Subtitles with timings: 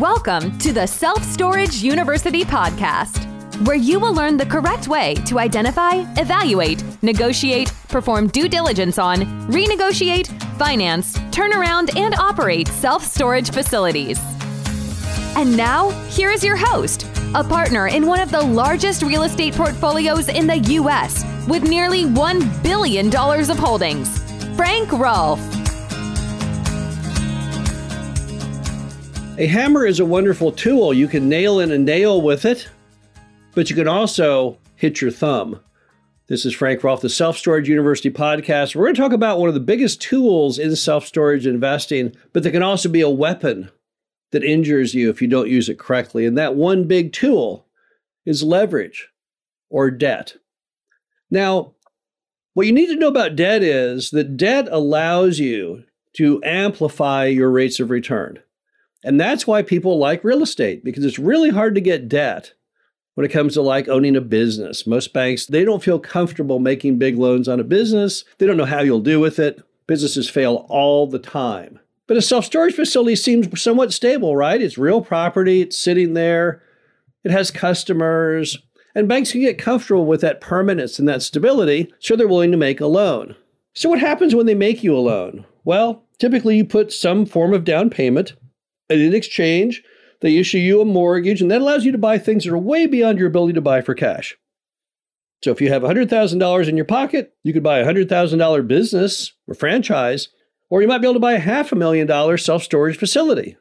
[0.00, 3.24] Welcome to the Self Storage University podcast,
[3.64, 9.20] where you will learn the correct way to identify, evaluate, negotiate, perform due diligence on,
[9.46, 10.26] renegotiate,
[10.58, 14.18] finance, turn around, and operate self storage facilities.
[15.36, 17.06] And now, here is your host,
[17.36, 21.24] a partner in one of the largest real estate portfolios in the U.S.
[21.46, 24.18] with nearly $1 billion of holdings,
[24.56, 25.53] Frank Rolfe.
[29.36, 30.94] A hammer is a wonderful tool.
[30.94, 32.68] You can nail in a nail with it,
[33.52, 35.58] but you can also hit your thumb.
[36.28, 38.76] This is Frank Rolfe, the Self Storage University podcast.
[38.76, 42.44] We're going to talk about one of the biggest tools in self storage investing, but
[42.44, 43.72] that can also be a weapon
[44.30, 46.26] that injures you if you don't use it correctly.
[46.26, 47.66] And that one big tool
[48.24, 49.08] is leverage
[49.68, 50.36] or debt.
[51.28, 51.74] Now,
[52.52, 55.82] what you need to know about debt is that debt allows you
[56.18, 58.38] to amplify your rates of return.
[59.04, 62.54] And that's why people like real estate because it's really hard to get debt
[63.14, 64.86] when it comes to like owning a business.
[64.86, 68.24] Most banks, they don't feel comfortable making big loans on a business.
[68.38, 69.62] They don't know how you'll do with it.
[69.86, 71.78] Businesses fail all the time.
[72.06, 74.60] But a self storage facility seems somewhat stable, right?
[74.60, 76.62] It's real property, it's sitting there,
[77.22, 78.58] it has customers,
[78.94, 82.56] and banks can get comfortable with that permanence and that stability, so they're willing to
[82.58, 83.36] make a loan.
[83.72, 85.46] So, what happens when they make you a loan?
[85.64, 88.34] Well, typically you put some form of down payment
[88.88, 89.82] and in exchange,
[90.20, 92.86] they issue you a mortgage, and that allows you to buy things that are way
[92.86, 94.36] beyond your ability to buy for cash.
[95.42, 99.54] So if you have $100,000 in your pocket, you could buy a $100,000 business or
[99.54, 100.28] franchise,
[100.70, 103.56] or you might be able to buy a half a million dollar self storage facility.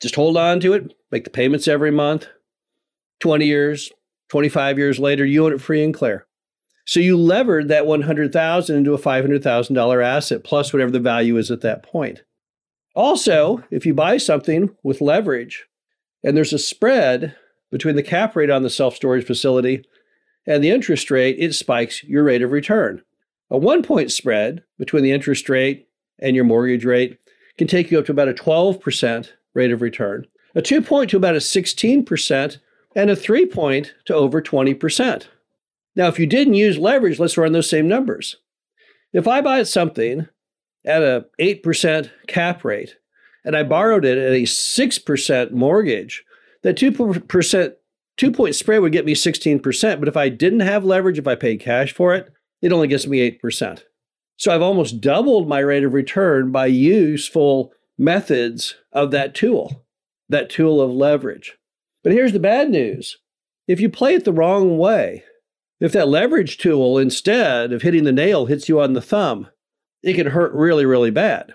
[0.00, 2.26] Just hold on to it, make the payments every month.
[3.20, 3.92] 20 years,
[4.28, 6.26] 25 years later, you own it free and clear.
[6.86, 11.62] So you levered that 100,000 into a $500,000 asset plus whatever the value is at
[11.62, 12.22] that point.
[12.96, 15.66] Also, if you buy something with leverage
[16.24, 17.36] and there's a spread
[17.70, 19.84] between the cap rate on the self storage facility
[20.46, 23.02] and the interest rate, it spikes your rate of return.
[23.50, 27.18] A one point spread between the interest rate and your mortgage rate
[27.58, 31.18] can take you up to about a 12% rate of return, a two point to
[31.18, 32.58] about a 16%,
[32.94, 35.26] and a three point to over 20%.
[35.94, 38.36] Now, if you didn't use leverage, let's run those same numbers.
[39.12, 40.28] If I buy something
[40.86, 42.96] at a 8% cap rate
[43.46, 46.24] and I borrowed it at a 6% mortgage,
[46.62, 47.74] that 2%
[48.16, 49.98] two point spread would get me 16%.
[49.98, 53.06] But if I didn't have leverage, if I paid cash for it, it only gets
[53.06, 53.82] me 8%.
[54.36, 59.86] So I've almost doubled my rate of return by useful methods of that tool,
[60.28, 61.56] that tool of leverage.
[62.02, 63.16] But here's the bad news
[63.68, 65.24] if you play it the wrong way,
[65.80, 69.48] if that leverage tool, instead of hitting the nail, hits you on the thumb,
[70.06, 71.52] it can hurt really, really bad.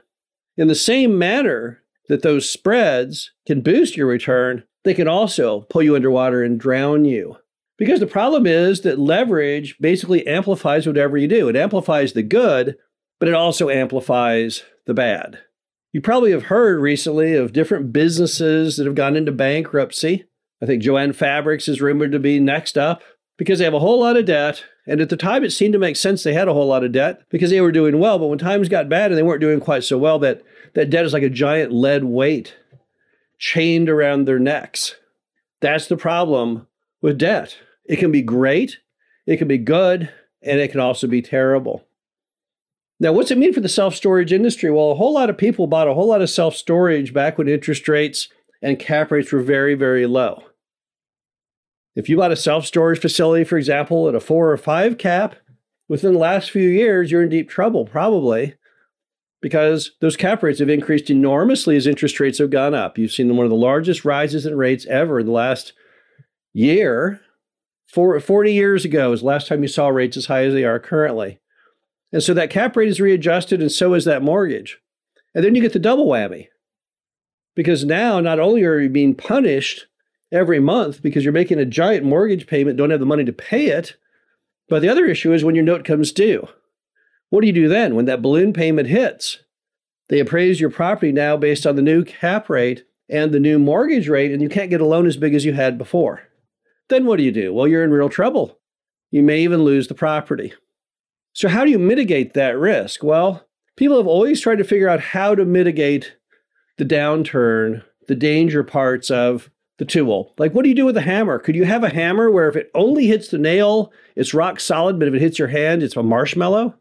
[0.58, 5.82] In the same manner that those spreads can boost your return, they can also pull
[5.82, 7.38] you underwater and drown you.
[7.78, 11.48] Because the problem is that leverage basically amplifies whatever you do.
[11.48, 12.76] It amplifies the good,
[13.20, 15.40] but it also amplifies the bad.
[15.94, 20.26] You probably have heard recently of different businesses that have gone into bankruptcy.
[20.62, 23.02] I think Jo-Ann Fabrics is rumored to be next up
[23.42, 25.80] because they have a whole lot of debt and at the time, it seemed to
[25.80, 28.20] make sense they had a whole lot of debt because they were doing well.
[28.20, 30.44] But when times got bad and they weren't doing quite so well, that,
[30.76, 32.56] that debt is like a giant lead weight
[33.40, 34.96] chained around their necks.
[35.60, 36.68] That's the problem
[37.02, 37.58] with debt.
[37.86, 38.78] It can be great,
[39.26, 40.12] it can be good,
[40.44, 41.84] and it can also be terrible.
[43.00, 44.70] Now, what's it mean for the self storage industry?
[44.70, 47.48] Well, a whole lot of people bought a whole lot of self storage back when
[47.48, 48.30] interest rates
[48.62, 50.44] and cap rates were very, very low.
[51.96, 55.36] If you bought a self storage facility, for example, at a four or five cap,
[55.90, 58.56] within the last few years, you're in deep trouble, probably,
[59.42, 62.98] because those cap rates have increased enormously as interest rates have gone up.
[62.98, 65.74] You've seen one of the largest rises in rates ever in the last
[66.54, 67.20] year.
[67.88, 70.64] For 40 years ago was the last time you saw rates as high as they
[70.64, 71.42] are currently.
[72.14, 74.80] And so that cap rate is readjusted, and so is that mortgage.
[75.36, 76.48] And then you get the double whammy.
[77.54, 79.88] Because now, not only are you being punished
[80.32, 83.68] every month because you're making a giant mortgage payment, don't have the money to pay
[83.68, 83.96] it.
[84.70, 86.48] But the other issue is when your note comes due.
[87.30, 89.40] What do you do then when that balloon payment hits?
[90.10, 94.08] They appraise your property now based on the new cap rate and the new mortgage
[94.08, 96.24] rate, and you can't get a loan as big as you had before.
[96.90, 97.54] Then what do you do?
[97.54, 98.60] Well, you're in real trouble.
[99.12, 100.54] You may even lose the property.
[101.34, 103.04] So, how do you mitigate that risk?
[103.04, 106.18] Well, people have always tried to figure out how to mitigate
[106.78, 109.50] the downturn, the danger parts of
[109.82, 110.32] the tool.
[110.38, 111.40] Like, what do you do with a hammer?
[111.40, 115.00] Could you have a hammer where if it only hits the nail, it's rock solid,
[115.00, 116.76] but if it hits your hand, it's a marshmallow?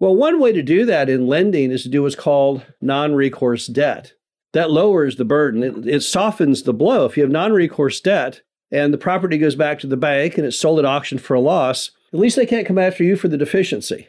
[0.00, 3.68] Well, one way to do that in lending is to do what's called non recourse
[3.68, 4.14] debt.
[4.52, 5.62] that lowers the burden.
[5.62, 7.04] It, it softens the blow.
[7.04, 8.42] If you have non recourse debt
[8.72, 11.40] and the property goes back to the bank and it's sold at auction for a
[11.40, 14.08] loss, at least they can't come after you for the deficiency.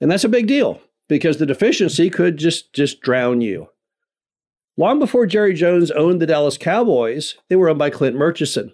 [0.00, 3.70] And that's a big deal because the deficiency could just, just drown you.
[4.76, 8.72] Long before Jerry Jones owned the Dallas Cowboys, they were owned by Clint Murchison.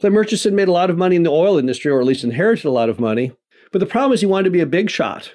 [0.00, 2.66] Clint Murchison made a lot of money in the oil industry, or at least inherited
[2.66, 3.32] a lot of money.
[3.72, 5.34] But the problem is he wanted to be a big shot.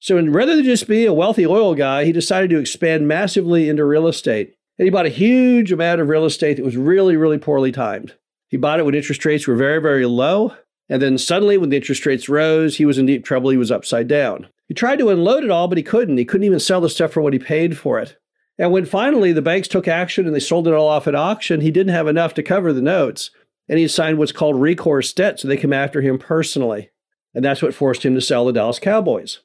[0.00, 3.84] So rather than just be a wealthy oil guy, he decided to expand massively into
[3.84, 4.54] real estate.
[4.78, 8.14] And he bought a huge amount of real estate that was really, really poorly timed.
[8.48, 10.54] He bought it when interest rates were very, very low.
[10.88, 13.50] And then suddenly, when the interest rates rose, he was in deep trouble.
[13.50, 14.48] He was upside down.
[14.66, 16.18] He tried to unload it all, but he couldn't.
[16.18, 18.18] He couldn't even sell the stuff for what he paid for it.
[18.58, 21.60] And when finally the banks took action and they sold it all off at auction,
[21.60, 23.30] he didn't have enough to cover the notes.
[23.68, 26.90] And he signed what's called recourse debt, so they come after him personally.
[27.34, 29.40] And that's what forced him to sell the Dallas Cowboys.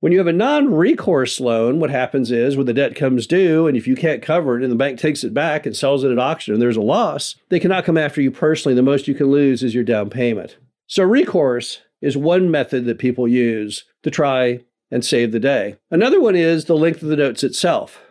[0.00, 3.68] When you have a non recourse loan, what happens is when the debt comes due,
[3.68, 6.10] and if you can't cover it and the bank takes it back and sells it
[6.10, 8.74] at auction and there's a loss, they cannot come after you personally.
[8.74, 10.56] The most you can lose is your down payment.
[10.88, 14.60] So, recourse is one method that people use to try
[14.90, 15.76] and save the day.
[15.88, 18.01] Another one is the length of the notes itself.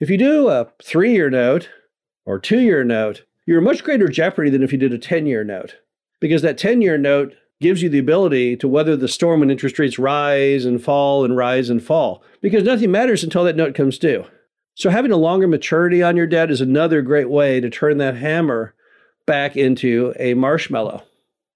[0.00, 1.70] If you do a three year note
[2.24, 5.26] or two year note, you're in much greater jeopardy than if you did a 10
[5.26, 5.76] year note
[6.20, 9.76] because that 10 year note gives you the ability to weather the storm when interest
[9.76, 13.98] rates rise and fall and rise and fall because nothing matters until that note comes
[13.98, 14.24] due.
[14.76, 18.14] So, having a longer maturity on your debt is another great way to turn that
[18.14, 18.76] hammer
[19.26, 21.02] back into a marshmallow.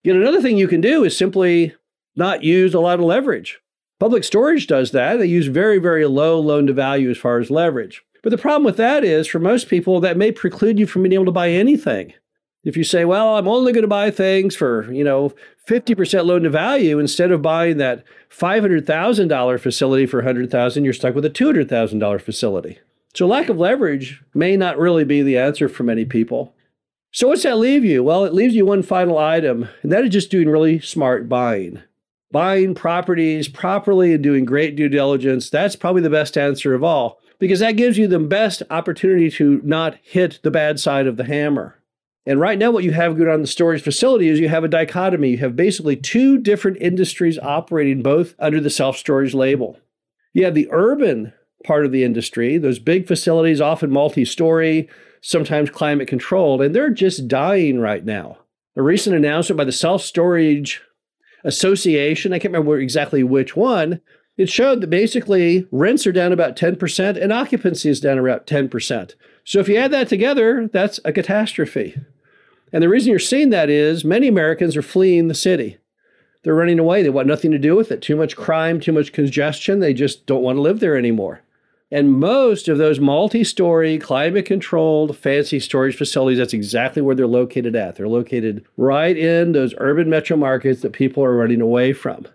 [0.03, 1.77] Yet, another thing you can do is simply
[2.17, 3.61] not use a lot of leverage.
[4.01, 5.21] Public storage does that.
[5.21, 8.03] They use very, very low loan to value as far as leverage.
[8.23, 11.13] But the problem with that is, for most people, that may preclude you from being
[11.13, 12.13] able to buy anything.
[12.65, 15.35] If you say, well, I'm only going to buy things for, you know,
[15.69, 21.25] 50% loan to value, instead of buying that $500,000 facility for 100,000, you're stuck with
[21.25, 22.79] a $200,000 facility.
[23.15, 26.55] So lack of leverage may not really be the answer for many people.
[27.11, 28.03] So what's that leave you?
[28.05, 31.83] Well, it leaves you one final item, and that is just doing really smart buying.
[32.31, 37.19] Buying properties properly and doing great due diligence, that's probably the best answer of all
[37.43, 41.25] because that gives you the best opportunity to not hit the bad side of the
[41.25, 41.77] hammer.
[42.25, 44.69] And right now, what you have going on the storage facility is you have a
[44.69, 45.31] dichotomy.
[45.31, 49.77] You have basically two different industries operating both under the self storage label.
[50.33, 51.33] You have the urban
[51.65, 54.89] part of the industry, those big facilities, often multi story,
[55.21, 58.39] sometimes climate controlled, and they're just dying right now.
[58.77, 60.81] A recent announcement by the Self Storage
[61.43, 64.01] Association, I can't remember exactly which one,
[64.43, 69.15] it showed that basically rents are down about 10% and occupancy is down about 10%.
[69.45, 71.97] So if you add that together, that's a catastrophe.
[72.73, 75.79] And the reason you're seeing that is many Americans are fleeing the city.
[76.43, 77.03] They're running away.
[77.05, 78.03] They want nothing to do with it.
[78.03, 79.79] Too much crime, too much congestion.
[79.79, 81.43] They just don't want to live there anymore.
[81.93, 87.27] And most of those multi story, climate controlled, fancy storage facilities, that's exactly where they're
[87.29, 87.95] located at.
[87.95, 92.27] They're located right in those urban metro markets that people are running away from.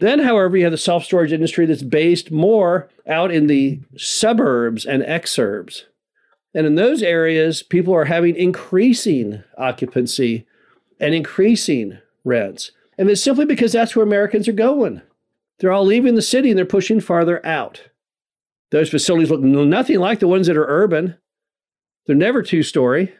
[0.00, 4.84] Then, however, you have the self storage industry that's based more out in the suburbs
[4.84, 5.82] and exurbs.
[6.54, 10.46] And in those areas, people are having increasing occupancy
[11.00, 12.70] and increasing rents.
[12.96, 15.02] And it's simply because that's where Americans are going.
[15.58, 17.82] They're all leaving the city and they're pushing farther out.
[18.70, 21.16] Those facilities look nothing like the ones that are urban.
[22.06, 23.12] They're never two story,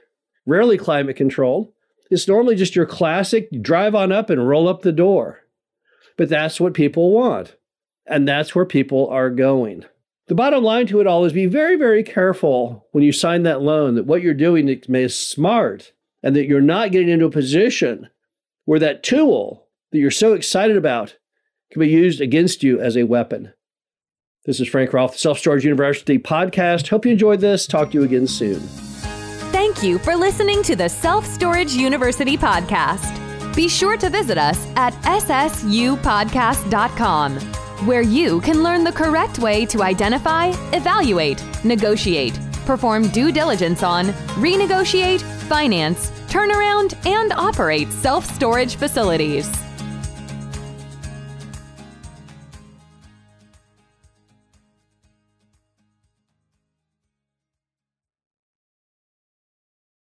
[0.46, 1.72] rarely climate controlled.
[2.10, 5.43] It's normally just your classic drive on up and roll up the door.
[6.16, 7.56] But that's what people want.
[8.06, 9.84] And that's where people are going.
[10.26, 13.62] The bottom line to it all is be very, very careful when you sign that
[13.62, 15.92] loan that what you're doing is smart
[16.22, 18.08] and that you're not getting into a position
[18.64, 21.16] where that tool that you're so excited about
[21.70, 23.52] can be used against you as a weapon.
[24.46, 26.88] This is Frank Rolfe, Self Storage University podcast.
[26.88, 27.66] Hope you enjoyed this.
[27.66, 28.60] Talk to you again soon.
[29.50, 33.23] Thank you for listening to the Self Storage University podcast.
[33.54, 37.38] Be sure to visit us at ssupodcast.com,
[37.86, 44.06] where you can learn the correct way to identify, evaluate, negotiate, perform due diligence on,
[44.36, 49.63] renegotiate, finance, turnaround, and operate self storage facilities.